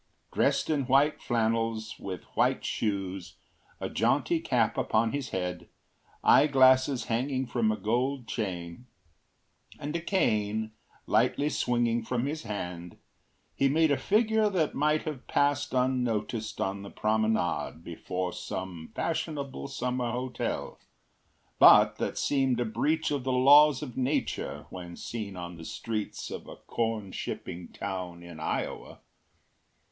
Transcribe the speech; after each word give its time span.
Dressed 0.33 0.67
in 0.67 0.87
white 0.87 1.21
flannels, 1.21 1.99
with 1.99 2.23
white 2.35 2.65
shoes, 2.65 3.35
a 3.79 3.87
jaunty 3.87 4.39
cap 4.39 4.75
upon 4.75 5.11
his 5.11 5.29
head, 5.29 5.69
eyeglasses 6.23 7.03
hanging 7.05 7.45
from 7.45 7.71
a 7.71 7.77
gold 7.77 8.25
chain, 8.27 8.87
and 9.79 9.95
a 9.95 10.01
cane 10.01 10.71
lightly 11.05 11.49
swinging 11.49 12.01
from 12.01 12.25
his 12.25 12.41
hand, 12.41 12.97
he 13.53 13.69
made 13.69 13.91
a 13.91 13.95
figure 13.95 14.49
that 14.49 14.73
might 14.73 15.03
have 15.03 15.27
passed 15.27 15.71
unnoticed 15.71 16.59
on 16.59 16.81
the 16.81 16.89
promenade 16.89 17.83
before 17.83 18.33
some 18.33 18.89
fashionable 18.95 19.67
summer 19.67 20.09
hotel, 20.11 20.79
but 21.59 21.97
that 21.97 22.17
seemed 22.17 22.59
a 22.59 22.65
breach 22.65 23.11
of 23.11 23.23
the 23.23 23.31
laws 23.31 23.83
of 23.83 23.95
nature 23.95 24.65
when 24.71 24.95
seen 24.95 25.35
on 25.37 25.57
the 25.57 25.63
streets 25.63 26.31
of 26.31 26.47
a 26.47 26.55
corn 26.55 27.11
shipping 27.11 27.67
town 27.67 28.23
in 28.23 28.39
Iowa. 28.39 29.01